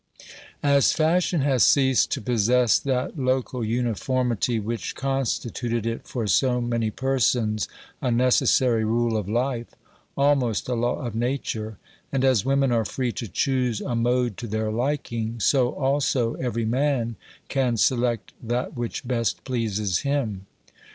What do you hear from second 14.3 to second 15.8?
to their liking, so